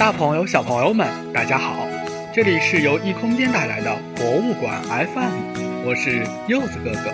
[0.00, 1.86] 大朋友、小朋友们，大家好！
[2.32, 7.12] 这里是由异空间带来的博物馆 FM，我是柚子哥哥。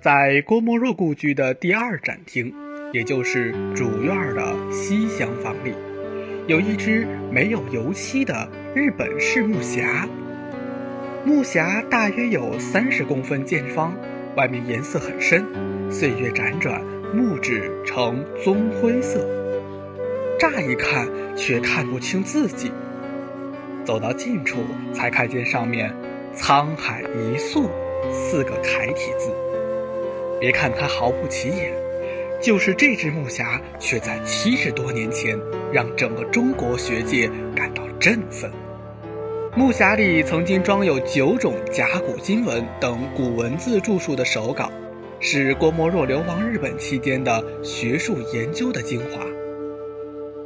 [0.00, 2.54] 在郭沫若故居的第二展厅，
[2.92, 5.74] 也就是主院的西厢房里，
[6.46, 10.06] 有一只没有油漆的日本式木匣。
[11.24, 13.92] 木匣大约有三十公分见方，
[14.36, 15.44] 外面颜色很深，
[15.90, 16.80] 岁月辗转，
[17.12, 19.28] 木质呈棕灰色。
[20.38, 22.70] 乍一看却看不清自己，
[23.84, 24.58] 走到近处
[24.92, 25.94] 才看见上面
[26.36, 27.70] “沧海一粟”
[28.12, 29.32] 四个楷体字。
[30.40, 31.72] 别看它毫不起眼，
[32.42, 35.38] 就是这只木匣，却在七十多年前
[35.72, 38.50] 让整个中国学界感到振奋。
[39.56, 44.70] 木匣里曾经装有九种甲骨金文等古文字著述的手稿，
[45.20, 49.24] 是郭沫若流亡日本期间的学术研究的精华。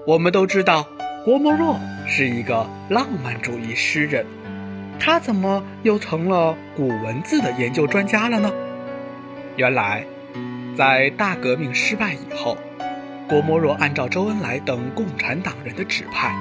[0.08, 0.88] 我们都知道，
[1.22, 4.24] 郭沫若是一个浪漫主义诗人，
[4.98, 8.50] 他怎么又成了古文字的研究专家了呢？
[9.56, 10.06] 原来，
[10.74, 12.56] 在大革命失败以后，
[13.28, 16.34] 郭沫若按照周恩来等共产党人的指派，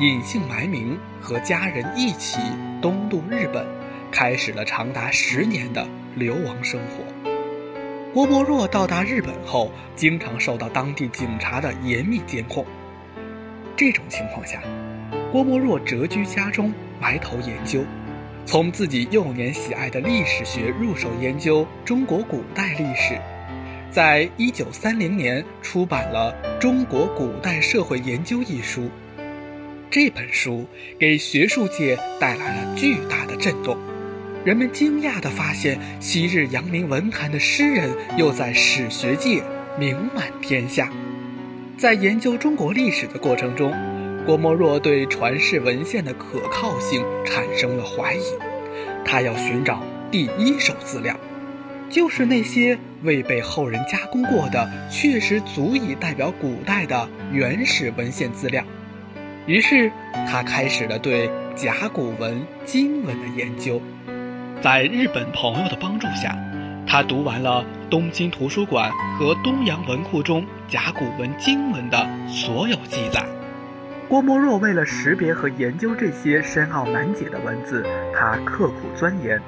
[0.00, 2.40] 隐姓埋名和家人一起
[2.80, 3.64] 东渡日本，
[4.10, 7.04] 开始了长达十年的流亡生活。
[8.12, 12.66] 郭沫若到达日本后，经常受到当地警察的严密监控。
[13.84, 14.62] 这种情况下，
[15.32, 17.82] 郭沫若谪居家中，埋头研究，
[18.46, 23.18] 从自己幼年喜爱的历史学入手研究中国古代历史，
[23.90, 28.88] 在一九三零年出版了《中国古代社会研究》一书。
[29.90, 30.64] 这本书
[30.96, 33.76] 给学术界带来了巨大的震动，
[34.44, 39.42] 人们惊讶地发现，昔日扬名文坛的诗人又在史学界
[39.76, 40.88] 名满天下。
[41.82, 43.74] 在研究中国历史的过程中，
[44.24, 48.22] 郭沫若对传世文献的可靠性产生了怀疑。
[49.04, 51.18] 他要寻找第一手资料，
[51.90, 58.62] 就是那些未被后人加工过的、确实足以代表古代的原始文献资料。
[59.48, 59.90] 于是，
[60.30, 63.82] 他开始了对甲骨文、金文的研究。
[64.60, 66.38] 在日本朋友的帮助下。
[66.92, 73.24] 他读完了东京图书馆和东洋文库中甲骨文经文的所有记载。
[74.10, 77.82] 郭沫若为了识别和研究这些深奥难解的文字，
[78.14, 79.40] 他刻苦钻研，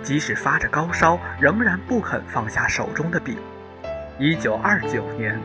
[0.00, 3.36] 即使发着高烧，仍然不肯放下手中的笔。
[4.16, 5.36] 一九二九年，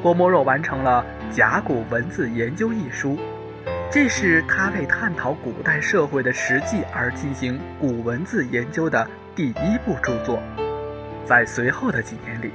[0.00, 1.04] 郭沫若完成了
[1.36, 3.18] 《甲骨文字研究》一书，
[3.90, 9.04] 这是他为探讨古代社会的实际而进行古文字研究的
[9.34, 10.38] 第一部著作。
[11.24, 12.50] 在随后的几年里，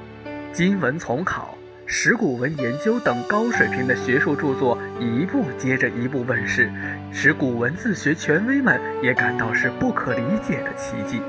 [0.53, 6.71] 金文丛考、石鼓文研究等高水平的学术著作一部接着一部问世，
[7.11, 11.21] 使古文字学权威们也感到是不可理解的奇迹。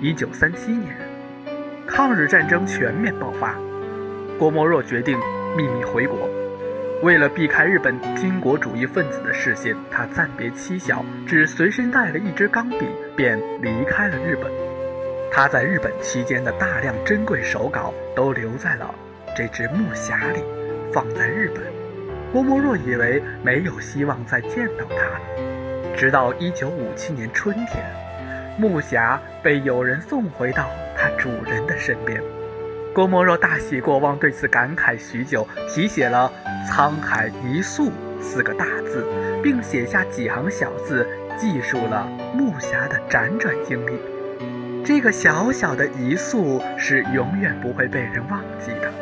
[0.00, 0.96] 一九三七年，
[1.86, 3.56] 抗日战争全面爆发，
[4.38, 5.18] 郭沫若决定
[5.56, 6.28] 秘密回国。
[7.02, 12.86] 为了避开日本军国主义分子的视线，他暂别妻小，只随身带了一支钢笔，
[13.16, 14.69] 便离开了日本。
[15.32, 18.92] 他在日本期间的大量珍贵手稿都留在了
[19.36, 20.42] 这只木匣里，
[20.92, 21.62] 放在日本。
[22.32, 27.84] 郭沫若以为没有希望再见到它了，直到1957年春天，
[28.58, 32.20] 木匣被有人送回到它主人的身边。
[32.92, 36.30] 郭沫若大喜过望，对此感慨许久，题写了
[36.68, 39.06] “沧海一粟”四个大字，
[39.44, 41.06] 并写下几行小字，
[41.38, 42.04] 记述了
[42.34, 43.92] 木匣的辗转经历。
[44.92, 48.92] 这个小小的一粟是永远不会被人忘记的，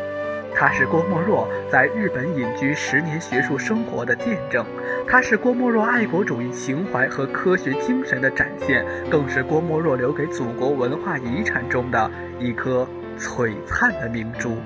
[0.55, 4.67] 它是郭沫若在日本隐居十年学术生活的见证，
[5.09, 12.87] 它是郭沫若爱国主义情怀和科学精神的展现，更是郭沫若留给祖国文化遗产中的一颗
[13.19, 14.59] 璀璨的明珠。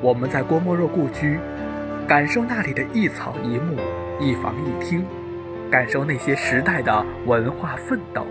[0.00, 1.40] 我们在郭沫若故居，
[2.06, 3.80] 感受那里的一草一木、
[4.20, 5.04] 一房一厅，
[5.68, 8.24] 感受那些时代的文化奋斗，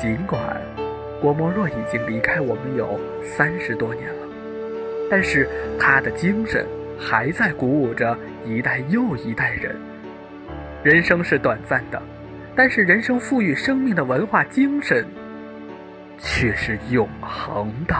[0.00, 0.56] 尽管。
[1.20, 4.28] 郭沫若已经离开我们有三十多年了，
[5.10, 5.48] 但是
[5.78, 6.64] 他的精神
[6.98, 9.74] 还在鼓舞着一代又一代人。
[10.84, 12.00] 人生是短暂的，
[12.54, 15.04] 但是人生赋予生命的文化精神
[16.18, 17.96] 却是永恒的。